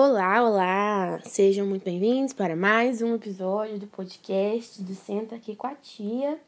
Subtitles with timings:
[0.00, 1.20] Olá, olá!
[1.24, 6.38] Sejam muito bem-vindos para mais um episódio do podcast do Senta Aqui com a Tia.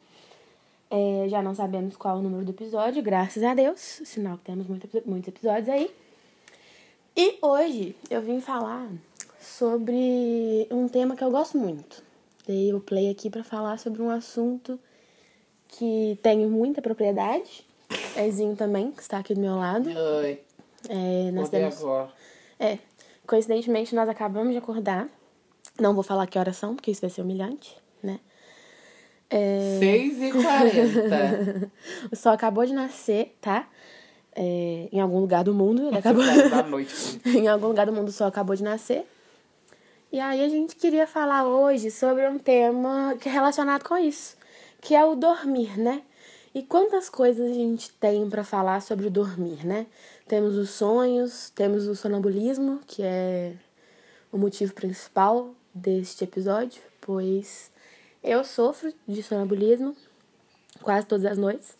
[0.89, 4.67] É, já não sabemos qual o número do episódio, graças a Deus, sinal que temos
[4.67, 5.93] muito, muitos episódios aí.
[7.13, 8.89] E hoje eu vim falar
[9.41, 12.01] sobre um tema que eu gosto muito.
[12.47, 14.79] Dei o play aqui para falar sobre um assunto
[15.67, 17.67] que tenho muita propriedade.
[18.15, 19.89] Ezinho também, que está aqui do meu lado.
[19.89, 20.39] Oi.
[20.87, 21.81] É, nós temos...
[21.81, 22.13] agora.
[22.57, 22.77] É,
[23.25, 25.07] coincidentemente nós acabamos de acordar.
[25.79, 28.19] Não vou falar que horas são, porque isso vai ser humilhante, né?
[29.29, 31.71] É, 6 e 40
[32.11, 33.65] o sol acabou de nascer, tá?
[34.35, 35.89] É, em algum lugar do mundo.
[35.95, 36.23] Acabou...
[36.23, 37.21] da noite.
[37.25, 39.05] em algum lugar do mundo o sol acabou de nascer.
[40.11, 44.35] E aí a gente queria falar hoje sobre um tema que é relacionado com isso,
[44.81, 46.01] que é o dormir, né?
[46.53, 49.85] E quantas coisas a gente tem para falar sobre o dormir, né?
[50.31, 53.53] Temos os sonhos, temos o sonambulismo, que é
[54.31, 57.69] o motivo principal deste episódio, pois
[58.23, 59.93] eu sofro de sonambulismo
[60.81, 61.77] quase todas as noites.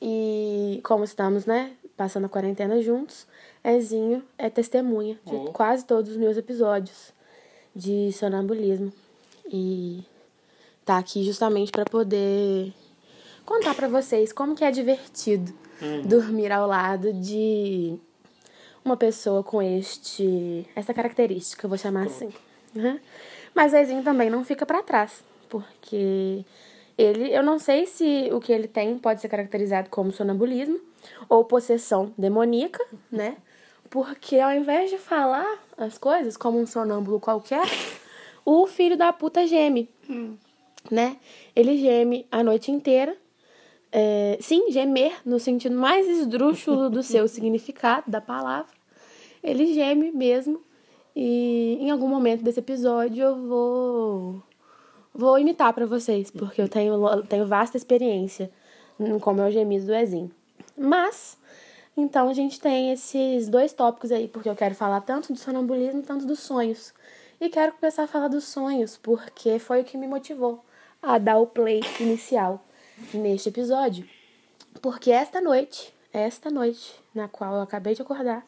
[0.00, 3.24] E como estamos, né, passando a quarentena juntos,
[3.62, 5.52] Ezinho é testemunha de Oh.
[5.52, 7.12] quase todos os meus episódios
[7.72, 8.92] de sonambulismo.
[9.46, 10.04] E
[10.84, 12.74] tá aqui justamente para poder
[13.46, 15.61] contar para vocês como que é divertido
[16.04, 17.98] dormir ao lado de
[18.84, 22.30] uma pessoa com este essa característica, eu vou chamar assim.
[22.74, 22.98] Uhum.
[23.54, 26.44] Mas Ezinho também não fica para trás, porque
[26.96, 30.80] ele, eu não sei se o que ele tem pode ser caracterizado como sonambulismo
[31.28, 33.36] ou possessão demoníaca, né?
[33.90, 37.64] Porque ao invés de falar as coisas como um sonâmbulo qualquer,
[38.44, 39.88] o filho da puta geme,
[40.90, 41.16] né?
[41.54, 43.16] Ele geme a noite inteira.
[43.94, 48.72] É, sim, gemer no sentido mais esdrúxulo do seu significado da palavra.
[49.42, 50.62] Ele geme mesmo.
[51.14, 54.42] E em algum momento desse episódio eu vou
[55.14, 58.50] vou imitar pra vocês, porque eu tenho, tenho vasta experiência
[58.98, 60.30] em como é o gemido do Ezinho.
[60.74, 61.36] Mas,
[61.94, 66.02] então a gente tem esses dois tópicos aí, porque eu quero falar tanto do sonambulismo,
[66.02, 66.94] tanto dos sonhos.
[67.38, 70.64] E quero começar a falar dos sonhos, porque foi o que me motivou
[71.02, 72.64] a dar o play inicial
[73.14, 74.08] neste episódio.
[74.80, 78.46] Porque esta noite, esta noite, na qual eu acabei de acordar,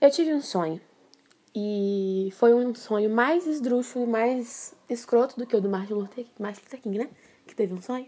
[0.00, 0.80] eu tive um sonho.
[1.54, 6.26] E foi um sonho mais esdrúxulo e mais escroto do que o do Martin Luther,
[6.38, 7.10] Martin Luther King, né?
[7.46, 8.06] Que teve um sonho,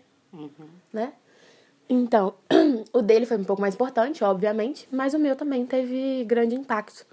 [0.92, 1.12] né?
[1.88, 2.34] Então,
[2.92, 7.04] o dele foi um pouco mais importante, obviamente, mas o meu também teve grande impacto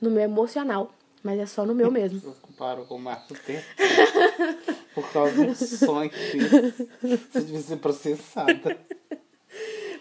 [0.00, 0.92] no meu emocional.
[1.22, 2.20] Mas é só no meu mesmo.
[2.42, 3.64] Comparou com o Marco Tempo.
[4.94, 6.88] Por causa um sonho desse.
[7.32, 8.78] Você devia ser processada.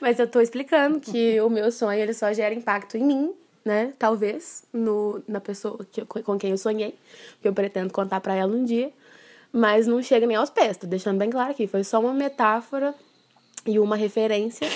[0.01, 3.93] Mas eu tô explicando que o meu sonho ele só gera impacto em mim, né?
[3.97, 6.97] Talvez no, na pessoa que com quem eu sonhei,
[7.41, 8.91] que eu pretendo contar pra ela um dia,
[9.51, 10.77] mas não chega nem aos pés.
[10.77, 12.95] Tô deixando bem claro aqui, foi só uma metáfora
[13.65, 14.67] e uma referência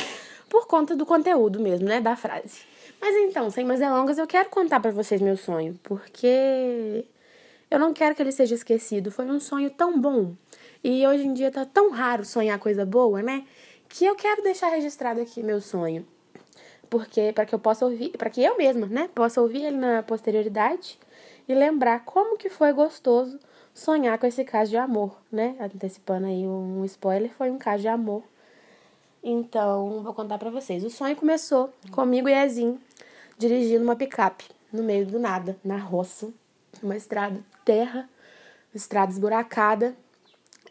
[0.49, 2.59] por conta do conteúdo mesmo, né, da frase.
[3.01, 7.05] Mas então, sem mais delongas, eu quero contar pra vocês meu sonho, porque
[7.69, 9.11] eu não quero que ele seja esquecido.
[9.11, 10.33] Foi um sonho tão bom.
[10.83, 13.45] E hoje em dia tá tão raro sonhar coisa boa, né?
[13.89, 16.05] Que eu quero deixar registrado aqui meu sonho.
[16.89, 20.03] Porque para que eu possa ouvir, para que eu mesma, né, possa ouvir ele na
[20.03, 20.99] posterioridade
[21.47, 23.39] e lembrar como que foi gostoso
[23.73, 25.55] sonhar com esse caso de amor, né?
[25.59, 28.23] Antecipando aí um spoiler, foi um caso de amor.
[29.23, 30.83] Então, vou contar pra vocês.
[30.83, 32.79] O sonho começou comigo e Ezinho
[33.37, 36.31] dirigindo uma picape no meio do nada, na roça,
[36.83, 38.09] uma estrada terra,
[38.73, 39.95] estrada esburacada.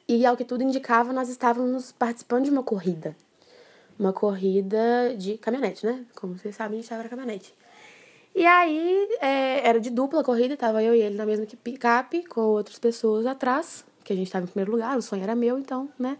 [0.06, 3.16] E ao que tudo indicava, nós estávamos participando de uma corrida.
[3.98, 6.04] Uma corrida de caminhonete, né?
[6.14, 7.54] Como vocês sabem, a gente estava na caminhonete.
[8.34, 12.40] E aí, é, era de dupla corrida, tava eu e ele na mesma picape, com
[12.40, 15.88] outras pessoas atrás, que a gente estava em primeiro lugar, o sonho era meu, então,
[15.98, 16.18] né?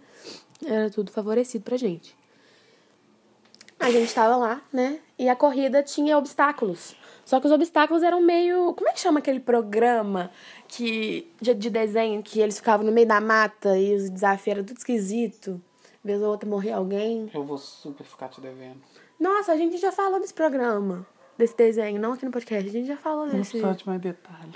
[0.65, 2.17] Era tudo favorecido pra gente.
[3.85, 4.99] A gente tava lá, né?
[5.19, 6.97] E a corrida tinha obstáculos.
[7.25, 8.73] Só que os obstáculos eram meio.
[8.75, 10.31] Como é que chama aquele programa
[10.67, 14.65] que de, de desenho que eles ficavam no meio da mata e os desafios eram
[14.65, 15.61] tudo esquisito?
[16.03, 17.31] Vez ou outra morria alguém.
[17.33, 18.81] Eu vou super ficar te devendo.
[19.21, 21.07] Nossa, a gente já falou desse programa,
[21.37, 22.69] desse desenho, não aqui no podcast.
[22.69, 23.53] A gente já falou Não desse.
[23.53, 24.55] precisa de mais detalhe.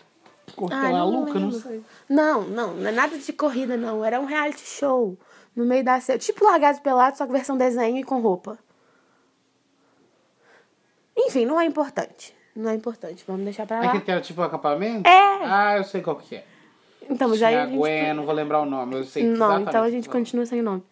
[0.56, 1.82] Corta Ai, lá, não não sei.
[2.08, 4.04] Não, não, não é nada de corrida, não.
[4.04, 5.16] Era um reality show
[5.54, 6.18] no meio da selva.
[6.18, 8.58] Tipo Largados Pelados, só que versão desenho e com roupa.
[11.28, 12.34] Enfim, não é importante.
[12.56, 13.24] Não é importante.
[13.26, 13.86] Vamos deixar pra lá.
[13.86, 15.08] Aquele que era tipo acampamento?
[15.08, 15.44] É.
[15.44, 16.44] Ah, eu sei qual que é.
[17.08, 17.76] Então, já Tinha a a gente...
[17.78, 20.12] Gwen, não vou lembrar o nome, eu sei Não, então a gente é.
[20.12, 20.82] continua sem nome.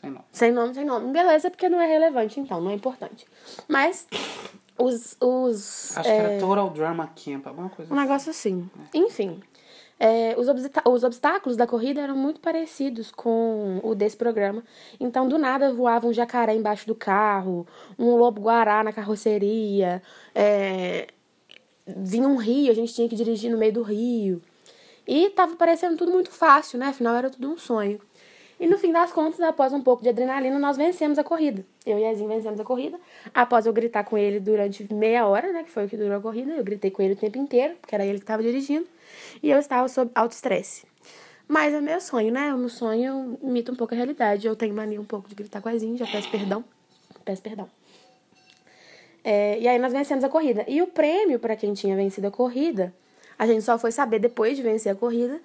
[0.00, 0.24] Sei não.
[0.30, 1.12] Sem nome, sem nome.
[1.12, 3.26] Beleza, porque não é relevante, então, não é importante.
[3.66, 4.06] Mas
[4.78, 5.16] os.
[5.20, 8.06] os Acho é, que era Total Drama Camp, alguma coisa Um assim.
[8.06, 8.70] negócio assim.
[8.92, 9.40] Enfim.
[9.98, 10.46] É, os,
[10.84, 14.62] os obstáculos da corrida eram muito parecidos com o desse programa.
[15.00, 17.66] Então, do nada, voava um jacaré embaixo do carro,
[17.98, 20.02] um lobo-guará na carroceria,
[20.34, 21.08] é,
[21.86, 24.42] vinha um rio, a gente tinha que dirigir no meio do rio.
[25.06, 26.86] E tava parecendo tudo muito fácil, né?
[26.86, 28.00] Afinal, era tudo um sonho.
[28.58, 31.64] E no fim das contas, após um pouco de adrenalina, nós vencemos a corrida.
[31.84, 32.98] Eu e Ezinho vencemos a corrida.
[33.32, 35.62] Após eu gritar com ele durante meia hora, né?
[35.62, 36.52] Que foi o que durou a corrida.
[36.52, 38.86] Eu gritei com ele o tempo inteiro, porque era ele que estava dirigindo.
[39.42, 40.84] E eu estava sob alto estresse.
[41.48, 42.52] Mas é meu sonho, né?
[42.52, 44.46] O meu sonho imita um pouco a realidade.
[44.46, 46.64] Eu tenho mania um pouco de gritar com a Ezinho, já peço perdão.
[47.24, 47.68] Peço perdão.
[49.22, 50.64] É, e aí nós vencemos a corrida.
[50.68, 52.94] E o prêmio para quem tinha vencido a corrida,
[53.38, 55.40] a gente só foi saber depois de vencer a corrida,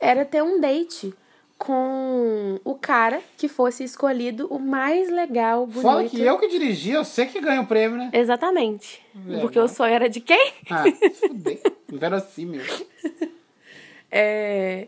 [0.00, 1.14] era ter um date
[1.58, 5.82] com o cara que fosse escolhido o mais legal, bonito.
[5.82, 8.10] Fala que eu que dirigi, eu sei que ganho o prêmio, né?
[8.12, 9.02] Exatamente.
[9.30, 10.52] É, Porque o sonho era de quem?
[10.70, 10.84] Ah,
[11.18, 11.62] fudei.
[11.92, 12.62] Inverossímil.
[14.10, 14.86] É...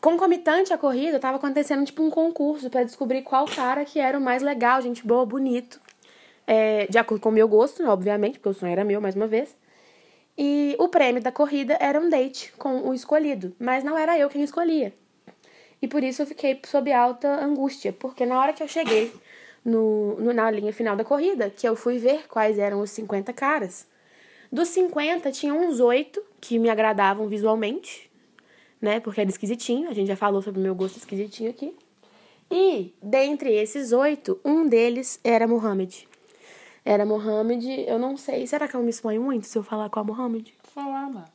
[0.00, 4.20] Concomitante à corrida, tava acontecendo tipo um concurso para descobrir qual cara que era o
[4.20, 5.80] mais legal, gente boa, bonito.
[6.46, 9.16] É, de acordo com o meu gosto, né, obviamente, porque o sonho era meu mais
[9.16, 9.56] uma vez.
[10.38, 14.28] E o prêmio da corrida era um date com o escolhido, mas não era eu
[14.28, 14.92] quem escolhia.
[15.80, 19.12] E por isso eu fiquei sob alta angústia, porque na hora que eu cheguei
[19.64, 23.32] no, no- na linha final da corrida, que eu fui ver quais eram os 50
[23.32, 23.86] caras,
[24.56, 28.10] dos 50 tinha uns oito que me agradavam visualmente,
[28.80, 29.00] né?
[29.00, 31.74] Porque era esquisitinho, a gente já falou sobre o meu gosto esquisitinho aqui.
[32.50, 36.08] E, dentre esses oito, um deles era Mohamed.
[36.84, 40.00] Era Mohamed, eu não sei, será que eu me exponho muito se eu falar com
[40.00, 40.54] a Mohamed?
[40.74, 41.26] Falar, mano.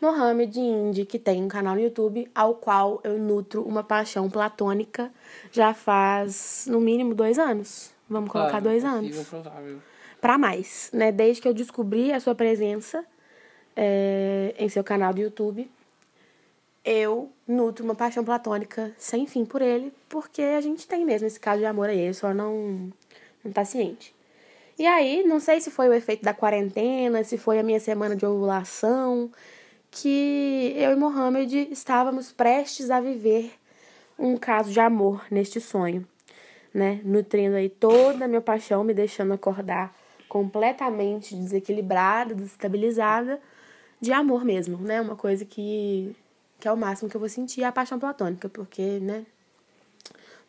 [0.00, 5.10] Mohamed Indy, que tem um canal no YouTube, ao qual eu nutro uma paixão platônica
[5.50, 7.90] já faz, no mínimo, dois anos.
[8.08, 9.28] Vamos colocar Claro, dois possível, anos.
[9.28, 9.78] provável.
[10.22, 11.10] Pra mais, né?
[11.10, 13.04] Desde que eu descobri a sua presença
[13.74, 15.68] é, em seu canal do YouTube,
[16.84, 21.40] eu nutro uma paixão platônica sem fim por ele, porque a gente tem mesmo esse
[21.40, 22.92] caso de amor aí, só não,
[23.44, 24.14] não tá ciente.
[24.78, 28.14] E aí, não sei se foi o efeito da quarentena, se foi a minha semana
[28.14, 29.28] de ovulação,
[29.90, 33.54] que eu e Mohamed estávamos prestes a viver
[34.16, 36.06] um caso de amor neste sonho,
[36.72, 37.00] né?
[37.02, 39.92] Nutrindo aí toda a minha paixão, me deixando acordar
[40.32, 43.38] completamente desequilibrada, desestabilizada,
[44.00, 44.98] de amor mesmo, né?
[44.98, 46.16] Uma coisa que,
[46.58, 49.26] que é o máximo que eu vou sentir, é a paixão platônica, porque, né?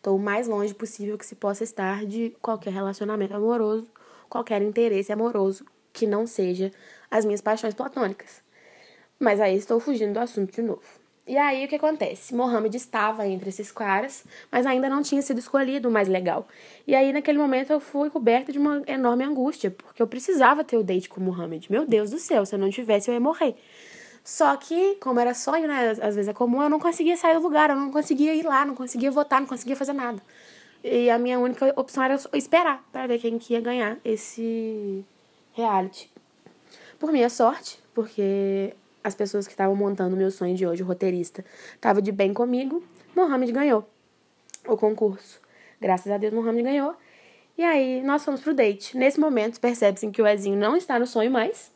[0.01, 3.85] Tô o mais longe possível que se possa estar de qualquer relacionamento amoroso,
[4.30, 6.71] qualquer interesse amoroso que não seja
[7.12, 8.41] as minhas paixões platônicas.
[9.19, 11.03] Mas aí estou fugindo do assunto de novo.
[11.25, 12.36] E aí o que acontece?
[12.36, 16.46] Mohamed estava entre esses caras, mas ainda não tinha sido escolhido o mais legal.
[16.86, 20.75] E aí naquele momento eu fui coberta de uma enorme angústia, porque eu precisava ter
[20.75, 21.72] o date com o Mohamed.
[21.72, 23.56] Meu Deus do céu, se eu não tivesse eu ia morrer.
[24.24, 25.92] Só que, como era sonho, né?
[25.92, 28.66] Às vezes é comum, eu não conseguia sair do lugar, eu não conseguia ir lá,
[28.66, 30.22] não conseguia votar, não conseguia fazer nada.
[30.84, 35.06] E a minha única opção era esperar para ver quem que ia ganhar esse
[35.54, 36.10] reality.
[37.00, 38.74] Por minha sorte, porque
[39.04, 41.44] as pessoas que estavam montando o meu sonho de hoje, o roteirista,
[41.76, 42.84] estava de bem comigo,
[43.16, 43.88] Mohamed ganhou
[44.68, 45.42] o concurso.
[45.80, 46.96] Graças a Deus, Mohamed ganhou.
[47.58, 48.98] E aí, nós fomos pro date.
[48.98, 51.72] Nesse momento, percebe-se que o Ezinho não está no sonho mais.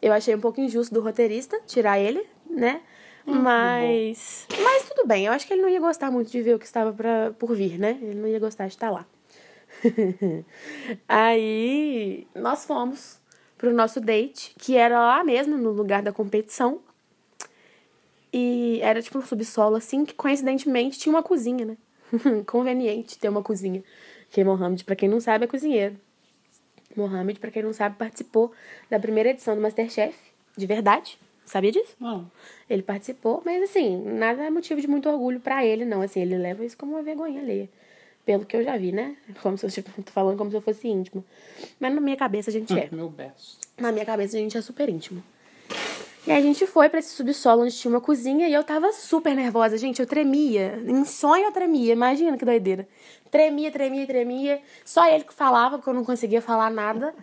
[0.00, 2.80] Eu achei um pouco injusto do roteirista tirar ele, né?
[3.26, 4.46] mas.
[4.62, 6.64] Mas tudo bem, eu acho que ele não ia gostar muito de ver o que
[6.64, 7.98] estava pra, por vir, né?
[8.00, 9.06] Ele não ia gostar de estar lá.
[11.06, 13.19] aí, nós fomos
[13.60, 16.80] pro nosso date, que era lá mesmo, no lugar da competição.
[18.32, 21.76] E era tipo um subsolo, assim, que coincidentemente tinha uma cozinha, né?
[22.46, 23.84] Conveniente ter uma cozinha.
[24.30, 25.94] Que Mohamed, pra quem não sabe, é cozinheiro.
[26.96, 28.50] Mohamed, pra quem não sabe, participou
[28.88, 30.16] da primeira edição do Masterchef,
[30.56, 31.18] de verdade.
[31.44, 31.94] Sabia disso?
[32.00, 32.30] Não.
[32.68, 36.00] Ele participou, mas assim, nada é motivo de muito orgulho pra ele, não.
[36.00, 37.68] Assim, ele leva isso como uma vergonha alheia.
[38.24, 39.16] Pelo que eu já vi, né?
[39.42, 41.24] Como se eu tipo, tô falando como se eu fosse íntimo.
[41.78, 42.88] Mas na minha cabeça a gente é.
[42.92, 43.58] Meu best.
[43.78, 45.22] Na minha cabeça a gente é super íntimo.
[46.26, 48.92] E aí a gente foi pra esse subsolo onde tinha uma cozinha e eu tava
[48.92, 50.00] super nervosa, gente.
[50.00, 50.78] Eu tremia.
[50.86, 51.92] Em sonho eu tremia.
[51.94, 52.86] Imagina que doideira.
[53.30, 54.60] Tremia, tremia, tremia.
[54.84, 57.14] Só ele que falava, porque eu não conseguia falar nada.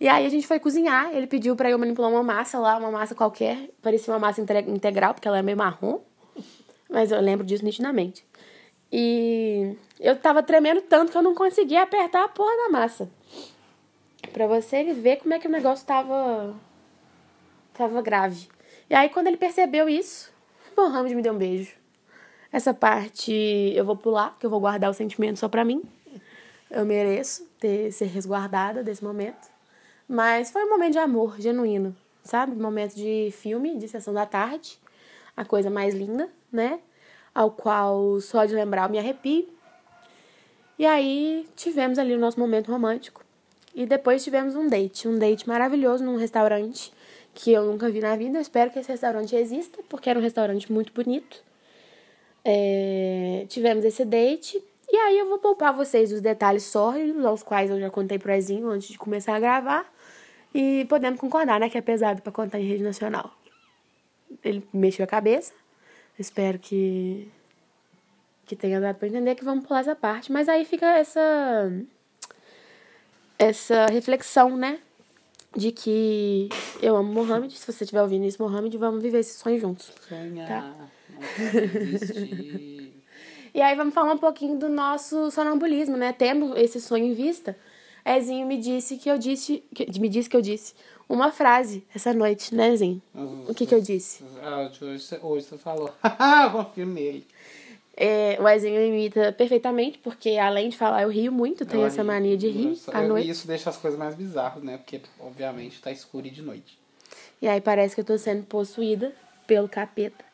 [0.00, 1.12] E aí a gente foi cozinhar.
[1.12, 3.70] Ele pediu pra eu manipular uma massa lá, uma massa qualquer.
[3.82, 5.98] Parecia uma massa inte- integral, porque ela é meio marrom.
[6.88, 8.24] Mas eu lembro disso nitidamente.
[8.96, 13.10] E eu tava tremendo tanto que eu não conseguia apertar a porra da massa.
[14.32, 16.54] Pra você ver como é que o negócio tava.
[17.72, 18.46] tava grave.
[18.88, 20.32] E aí, quando ele percebeu isso,
[20.78, 21.72] Mohamed me deu um beijo.
[22.52, 23.32] Essa parte
[23.74, 25.82] eu vou pular, que eu vou guardar o sentimento só pra mim.
[26.70, 29.50] Eu mereço ter, ser resguardada desse momento.
[30.06, 32.54] Mas foi um momento de amor genuíno, sabe?
[32.54, 34.78] Momento de filme, de sessão da tarde.
[35.36, 36.78] A coisa mais linda, né?
[37.34, 39.48] Ao qual só de lembrar eu me arrepio.
[40.78, 43.24] E aí tivemos ali o nosso momento romântico.
[43.74, 45.08] E depois tivemos um date.
[45.08, 46.92] Um date maravilhoso num restaurante
[47.34, 48.38] que eu nunca vi na vida.
[48.38, 51.42] Eu espero que esse restaurante exista, porque era um restaurante muito bonito.
[52.44, 53.46] É...
[53.48, 54.62] Tivemos esse date.
[54.90, 58.32] E aí eu vou poupar vocês os detalhes sórdidos, aos quais eu já contei pro
[58.32, 59.92] Ezinho antes de começar a gravar.
[60.54, 63.32] E podemos concordar, né, que é pesado para contar em rede nacional.
[64.44, 65.52] Ele mexeu a cabeça.
[66.18, 67.28] Espero que
[68.46, 71.72] que tenha dado para entender que vamos pular essa parte, mas aí fica essa
[73.38, 74.78] essa reflexão, né?
[75.56, 76.48] De que
[76.82, 77.56] eu amo Mohamed.
[77.56, 79.92] Se você estiver ouvindo isso, Mohamed, vamos viver esse sonho juntos.
[80.08, 80.48] Sonhar.
[80.48, 80.74] Tá.
[83.54, 86.12] E aí vamos falar um pouquinho do nosso sonambulismo, né?
[86.12, 87.56] Tendo esse sonho em vista,
[88.04, 89.62] Ezinho me disse que eu disse.
[89.72, 90.74] Que, me disse que eu disse
[91.08, 93.00] uma frase essa noite, né, Ezinho?
[93.48, 94.24] O que, que eu disse?
[94.42, 95.92] Ah, hoje, você- hoje você falou.
[96.02, 97.26] Haha, confio nele.
[97.96, 102.02] É, o Ezinho imita perfeitamente, porque além de falar, eu rio muito, tenho Eu essa
[102.02, 102.06] ri.
[102.08, 103.26] mania de rir Nossa, à noite.
[103.28, 104.78] E isso deixa as coisas mais bizarras, né?
[104.78, 106.76] Porque, obviamente, tá escuro e de noite.
[107.40, 109.12] E aí parece que eu tô sendo possuída
[109.46, 110.24] pelo capeta.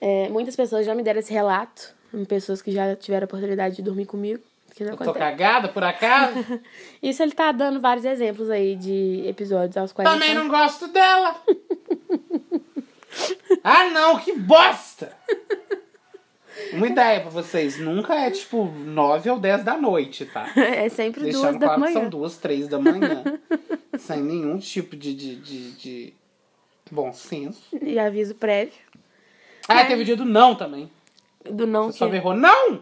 [0.00, 1.94] É, muitas pessoas já me deram esse relato,
[2.28, 4.42] pessoas que já tiveram a oportunidade de dormir comigo.
[4.76, 5.24] Que não Eu tô acontece.
[5.24, 6.44] cagada, por acaso?
[7.02, 10.08] Isso ele tá dando vários exemplos aí de episódios aos quais.
[10.08, 11.34] Também não gosto dela.
[13.64, 15.16] ah, não, que bosta!
[16.74, 17.78] Uma ideia pra vocês.
[17.78, 20.52] Nunca é, tipo, 9 ou 10 da noite, tá?
[20.56, 22.00] É sempre duas Deixando da claro que manhã.
[22.00, 23.24] são duas, três da manhã.
[23.98, 26.14] sem nenhum tipo de, de, de, de
[26.90, 27.62] bom senso.
[27.80, 28.74] E aviso prévio.
[29.66, 30.90] Ah, teve o dia do não também.
[31.50, 32.12] Do não Você só que...
[32.12, 32.80] berrou, não!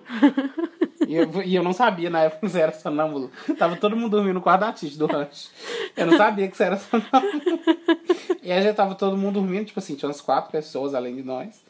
[1.09, 3.31] E, eu, e eu não sabia na época que você era sonâmbulo.
[3.59, 5.51] Tava todo mundo dormindo no quarto da Tite, do rancho.
[5.97, 7.61] Eu não sabia que você era sonâmbulo.
[8.43, 11.23] e aí já tava todo mundo dormindo, tipo assim, tinha umas quatro pessoas além de
[11.23, 11.63] nós.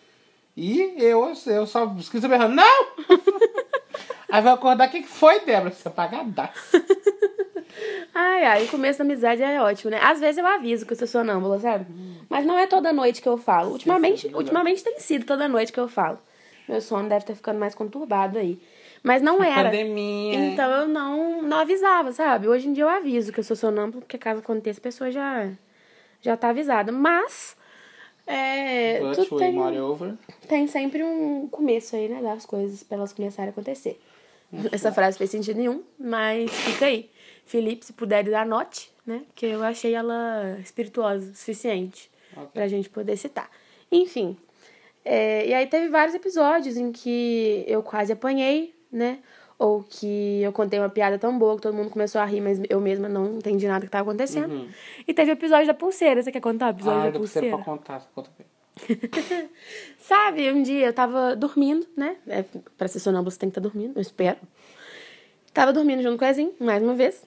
[0.56, 2.86] E eu, eu só esqueci berrando, não!
[4.30, 5.72] aí vai acordar, o que, que foi, Débora?
[5.72, 6.82] Você é apagadaço.
[8.14, 9.98] Ai, ai, o começo da amizade é ótimo, né?
[10.00, 11.86] Às vezes eu aviso que eu sou sonâmbula, sabe?
[12.28, 13.72] Mas não é toda noite que eu falo.
[13.72, 16.18] Ultimamente, Esqueci, ultimamente tem sido toda noite que eu falo.
[16.68, 18.60] Meu sono deve estar ficando mais conturbado aí.
[19.04, 19.64] Mas não era.
[19.70, 20.34] Pandemia.
[20.34, 22.48] Então eu não, não avisava, sabe?
[22.48, 25.52] Hoje em dia eu aviso que eu sou sonâmbula, porque caso aconteça, a pessoa já,
[26.22, 26.90] já tá avisada.
[26.90, 27.54] Mas.
[28.26, 29.54] É, But tudo tem,
[30.48, 32.22] tem sempre um começo aí, né?
[32.22, 34.00] Das coisas pra elas começarem a acontecer.
[34.72, 37.10] Essa frase fez sentido nenhum, mas fica aí.
[37.44, 39.22] Felipe, se puder, anote, né?
[39.34, 42.48] Que eu achei ela espirituosa o suficiente Ok.
[42.54, 43.50] pra gente poder citar.
[43.92, 44.34] Enfim.
[45.04, 49.18] é, e aí teve vários episódios em que eu quase apanhei, né?
[49.58, 52.60] Ou que eu contei uma piada tão boa que todo mundo começou a rir, mas
[52.68, 54.68] eu mesma não entendi nada que tava acontecendo.
[55.06, 56.22] E teve o episódio da pulseira.
[56.22, 57.56] Você quer contar o episódio Ah, da pulseira?
[57.56, 58.10] pra contar.
[58.14, 58.30] Conta.
[59.98, 62.16] Sabe, um dia eu tava dormindo, né?
[62.26, 62.44] É,
[62.76, 64.38] pra ser sonâmbulo você tem que estar dormindo, eu espero.
[65.52, 67.24] Tava dormindo junto com o Ezinho, mais uma vez.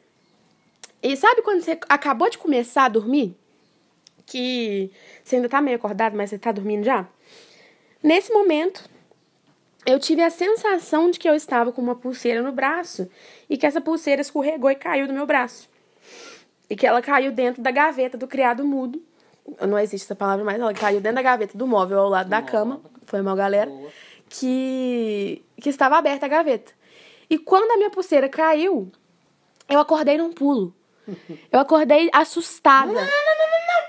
[1.02, 3.36] E sabe quando você acabou de começar a dormir?
[4.26, 4.92] Que
[5.24, 7.08] você ainda tá meio acordado, mas você tá dormindo já?
[8.04, 8.84] Nesse momento,
[9.88, 13.10] eu tive a sensação de que eu estava com uma pulseira no braço
[13.50, 15.70] e que essa pulseira escorregou e caiu do meu braço.
[16.70, 19.01] E que ela caiu dentro da gaveta do criado mudo.
[19.65, 22.41] Não existe essa palavra mais, ela caiu dentro da gaveta do móvel ao lado da
[22.41, 22.51] Móvel.
[22.51, 22.82] cama.
[23.06, 23.70] Foi mal, galera.
[23.70, 23.89] Boa.
[24.27, 26.74] Que, que estava aberta a gaveta.
[27.29, 28.91] E quando a minha pulseira caiu,
[29.70, 30.75] eu acordei num pulo.
[31.50, 32.91] Eu acordei assustada.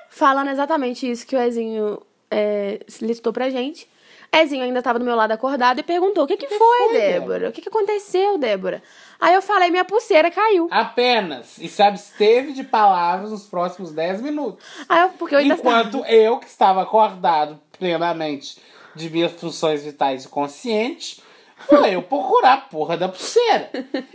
[0.09, 2.01] Falando exatamente isso que o Ezinho
[2.31, 3.89] é, listou pra gente.
[4.33, 7.49] Ezinho ainda tava do meu lado acordado e perguntou: O que, que, foi, foi, Débora?
[7.49, 8.83] O que, que aconteceu, Débora?
[9.19, 10.69] Aí eu falei: Minha pulseira caiu.
[10.71, 11.59] Apenas.
[11.59, 14.65] E se absteve de palavras nos próximos 10 minutos.
[14.89, 18.59] Aí eu, porque eu ainda Enquanto eu, que estava acordado plenamente
[18.95, 21.23] de minhas funções vitais e consciente,
[21.57, 23.71] fui eu procurar a porra da pulseira.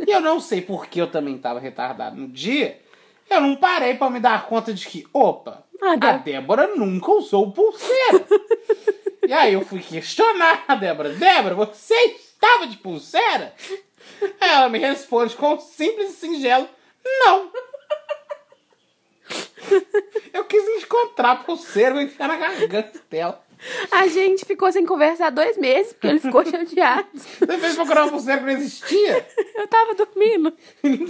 [0.06, 2.80] E eu não sei por que eu também estava retardado no dia.
[3.30, 6.18] Eu não parei pra me dar conta de que, opa, Ah, a.
[6.18, 8.26] Débora nunca usou pulseira.
[9.34, 11.10] Aí eu fui questionar a Débora.
[11.10, 13.54] Débora, você estava de pulseira?
[14.40, 16.70] Ela me responde com um simples e singelo,
[17.04, 17.52] não.
[20.34, 23.43] Eu quis encontrar a pulseira e enfiar na garganta dela.
[23.92, 27.08] A gente ficou sem conversar dois meses, porque ele ficou chateado.
[27.14, 29.28] Você fez procurar uma pulseira que não existia?
[29.56, 30.54] Eu tava dormindo.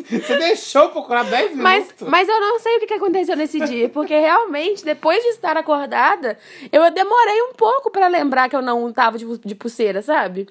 [0.09, 2.07] Você deixou procurar 10 Mas, minutos?
[2.07, 6.37] mas eu não sei o que aconteceu nesse dia, porque realmente, depois de estar acordada,
[6.71, 10.47] eu demorei um pouco pra lembrar que eu não tava de, de pulseira, sabe?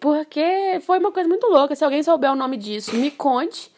[0.00, 1.74] Porque foi uma coisa muito louca.
[1.76, 3.72] Se alguém souber o nome disso, me conte.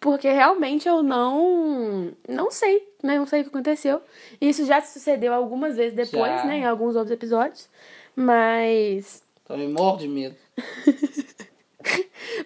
[0.00, 3.16] Porque realmente eu não não sei, né?
[3.18, 4.00] Não sei o que aconteceu.
[4.40, 6.44] Isso já sucedeu algumas vezes depois, Já.
[6.44, 6.58] né?
[6.58, 7.68] Em alguns outros episódios.
[8.16, 10.36] Mas Também morro de medo.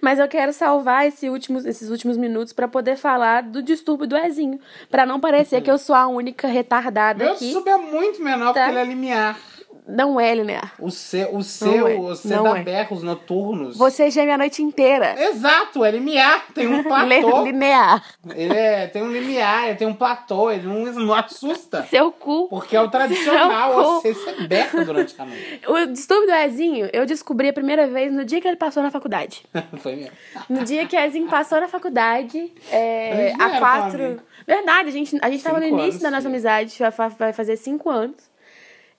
[0.00, 4.16] Mas eu quero salvar esse últimos, esses últimos minutos pra poder falar do distúrbio do
[4.16, 4.60] Ezinho.
[4.90, 7.50] Pra não parecer que eu sou a única retardada Meu aqui.
[7.52, 8.64] sub é muito menor Tá.
[8.66, 9.38] porque ele é limiar.
[9.86, 10.74] Não é, Linear.
[10.78, 12.62] O seu, o seu, é, você não dá é.
[12.62, 13.76] berros noturnos.
[13.76, 15.20] Você geme a noite inteira.
[15.20, 16.46] Exato, é limiar.
[16.54, 17.42] Tem um platô.
[17.44, 18.04] linear.
[18.34, 21.82] ele é, tem um limiar, ele tem um platô, ele não, não assusta.
[21.84, 22.46] Seu cu.
[22.48, 25.60] Porque é o tradicional, você ser berra durante a noite.
[25.66, 28.90] O distúrbio do Ezinho, eu descobri a primeira vez no dia que ele passou na
[28.90, 29.42] faculdade.
[29.78, 30.12] Foi mesmo.
[30.48, 34.20] No dia que o Ezinho passou na faculdade, é, A quatro.
[34.46, 36.28] Verdade, a gente, a gente tava no início anos, da nossa sim.
[36.28, 36.78] amizade,
[37.18, 38.31] vai fazer cinco anos.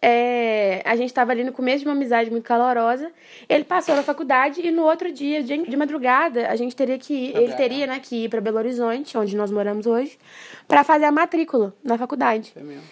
[0.06, 3.10] É, a gente tava ali no começo de uma amizade muito calorosa.
[3.48, 7.14] Ele passou na faculdade e no outro dia, de, de madrugada, a gente teria que
[7.14, 7.38] ir.
[7.38, 10.20] Ele teria, né, que ir pra Belo Horizonte, onde nós moramos hoje,
[10.68, 12.52] pra fazer a matrícula na faculdade.
[12.52, 12.84] Foi mesmo.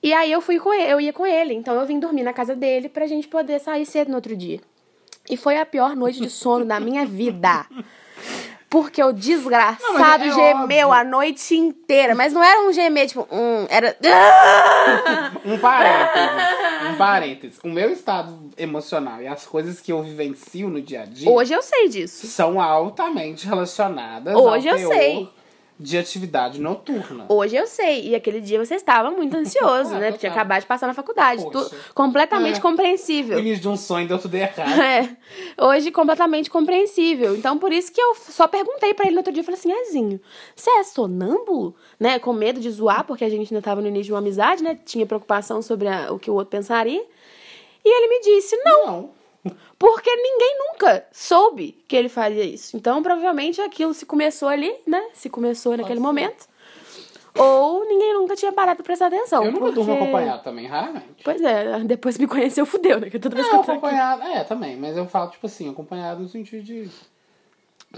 [0.00, 2.32] E aí eu fui com ele, eu ia com ele, então eu vim dormir na
[2.32, 4.60] casa dele pra gente poder sair cedo no outro dia.
[5.28, 7.66] E foi a pior noite de sono da minha vida.
[8.72, 10.92] Porque o desgraçado Não, é gemeu óbvio.
[10.92, 12.14] a noite inteira.
[12.14, 13.94] Mas não era um gemer, tipo, hum, era.
[15.44, 16.90] Um parênteses.
[16.90, 17.58] Um parênteses.
[17.62, 21.52] O meu estado emocional e as coisas que eu vivencio no dia a dia Hoje
[21.52, 22.26] eu sei disso.
[22.26, 25.28] são altamente relacionadas Hoje ao eu teor sei.
[25.80, 27.26] De atividade noturna.
[27.28, 28.08] Hoje eu sei.
[28.10, 30.10] E aquele dia você estava muito ansioso, Ah, né?
[30.12, 30.38] Porque total.
[30.40, 31.44] acabado de passar na faculdade.
[31.50, 32.60] Tu- completamente É.
[32.60, 33.38] Compreensível.
[33.38, 34.70] início de um sonho deu tudo errado.
[34.82, 35.16] É,
[35.60, 37.34] hoje completamente compreensível.
[37.36, 39.72] Então, por isso que eu só perguntei pra ele no outro dia, eu falei assim,
[39.72, 40.20] Ezinho,
[40.54, 41.74] você é sonâmbulo?
[41.98, 44.62] Né, com medo de zoar, porque a gente ainda tava no início de uma amizade,
[44.62, 47.02] né, tinha preocupação sobre a- o que o outro pensaria.
[47.84, 49.10] E ele me disse, não, Não.
[49.78, 52.76] Porque ninguém nunca soube que ele fazia isso.
[52.76, 56.02] Então, provavelmente, aquilo se começou ali, né, se começou naquele ser.
[56.02, 56.46] momento.
[57.34, 59.42] Ou ninguém nunca tinha parado pra prestar atenção.
[59.42, 59.74] Eu nunca porque...
[59.76, 61.24] durmo acompanhado também, raramente.
[61.24, 63.78] Pois é, depois me conheceu, fudeu, né, que toda vez que Não, eu tô aqui.
[63.78, 66.90] acompanhado, é, também, mas eu falo, tipo assim, acompanhado no sentido de.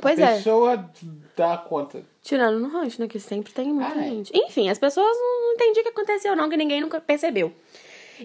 [0.00, 0.36] Pois a é.
[0.36, 0.90] pessoa
[1.36, 2.02] dá conta.
[2.22, 3.06] Tirando no rancho, né?
[3.06, 4.08] Que sempre tem muita Ah, é.
[4.08, 4.32] gente.
[4.36, 7.52] Enfim, as pessoas não entendiam o que aconteceu, não, que ninguém nunca percebeu.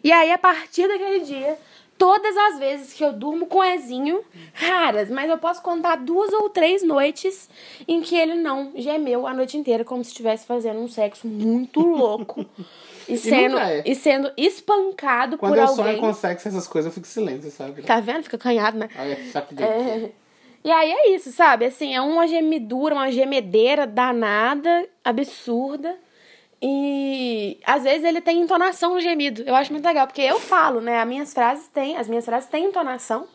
[0.04, 1.58] E aí, a partir daquele dia,
[2.00, 6.32] todas as vezes que eu durmo com o Ezinho, raras, mas eu posso contar duas
[6.32, 7.50] ou três noites
[7.86, 11.82] em que ele não gemeu a noite inteira, como se estivesse fazendo um sexo muito
[11.82, 12.46] louco.
[13.08, 13.84] E sendo, nunca é.
[13.88, 15.84] e sendo espancado Quando por eu alguém.
[15.84, 17.82] sonho com sexo, essas coisas, eu fico silêncio, sabe?
[17.82, 18.22] Tá vendo?
[18.22, 18.88] Fica canhado, né?
[18.96, 19.18] Olha.
[19.64, 20.12] É.
[20.64, 21.66] E aí é isso, sabe?
[21.66, 25.98] Assim, é uma gemidura, uma gemedeira danada, absurda.
[26.62, 29.44] E às vezes ele tem entonação no gemido.
[29.44, 31.00] Eu acho muito legal, porque eu falo, né?
[31.00, 33.28] As minhas frases têm, as minhas frases têm entonação,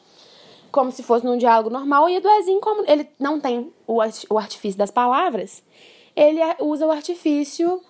[0.71, 4.39] como se fosse num diálogo normal, e o Ezinho, como ele não tem o, o
[4.39, 5.63] artifício das palavras,
[6.15, 7.81] ele usa o artifício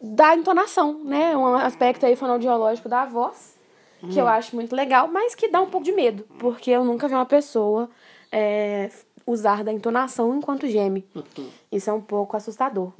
[0.00, 1.36] da entonação, né?
[1.36, 3.58] Um aspecto aí fonoaudiológico da voz,
[4.12, 7.08] que eu acho muito legal, mas que dá um pouco de medo, porque eu nunca
[7.08, 7.90] vi uma pessoa
[8.30, 8.90] é,
[9.28, 11.06] usar da entonação enquanto geme.
[11.70, 12.92] Isso é um pouco assustador.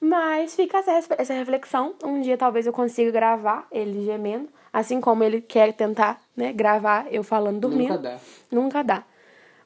[0.00, 1.94] Mas fica essa, essa reflexão.
[2.04, 7.12] Um dia talvez eu consiga gravar ele gemendo, assim como ele quer tentar, né, gravar
[7.12, 7.94] eu falando dormindo.
[7.94, 8.18] Nunca dá.
[8.50, 9.04] Nunca dá.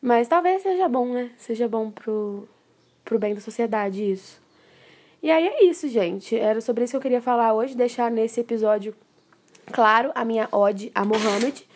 [0.01, 1.31] Mas talvez seja bom, né?
[1.37, 2.49] Seja bom pro,
[3.05, 4.41] pro bem da sociedade isso.
[5.23, 6.35] E aí é isso, gente.
[6.35, 8.95] Era sobre isso que eu queria falar hoje, deixar nesse episódio
[9.71, 11.69] claro a minha ode a Mohammed,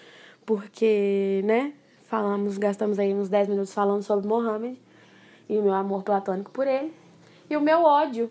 [0.47, 1.75] porque, né,
[2.15, 4.81] falamos, gastamos aí uns 10 minutos falando sobre Mohammed
[5.49, 6.93] e o meu amor platônico por ele
[7.51, 8.31] e o meu ódio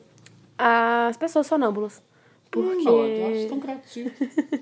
[0.58, 2.02] às pessoas sonâmbulas.
[2.50, 4.12] Porque Hum, eu acho tão criativo.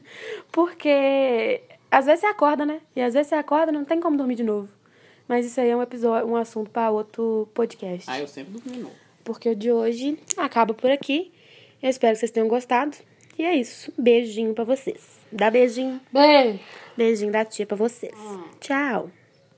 [0.51, 2.81] porque às vezes você acorda, né?
[2.95, 4.69] E às vezes você acorda e não tem como dormir de novo.
[5.27, 8.09] Mas isso aí é um episódio, um assunto para outro podcast.
[8.09, 8.95] Ah, eu sempre dormi novo.
[9.23, 11.31] Porque o de hoje acaba por aqui.
[11.81, 12.97] Eu espero que vocês tenham gostado.
[13.37, 13.91] E é isso.
[13.97, 15.19] Beijinho pra vocês.
[15.31, 15.99] Dá beijinho.
[16.11, 16.59] Bem.
[16.95, 18.13] Beijinho da tia pra vocês.
[18.59, 19.09] Tchau.